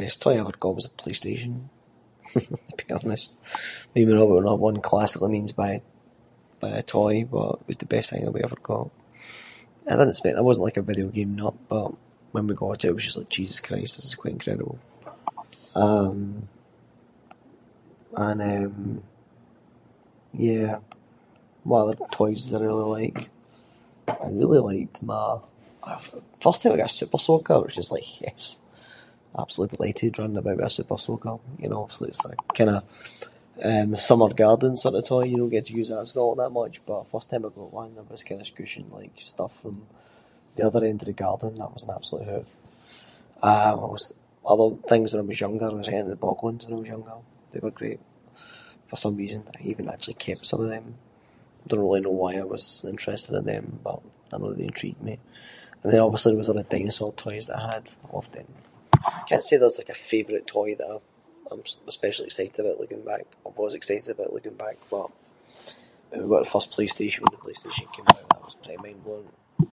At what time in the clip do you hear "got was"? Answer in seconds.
0.62-0.86